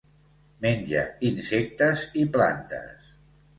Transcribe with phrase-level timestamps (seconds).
[0.65, 3.15] Menja insectes i plantes.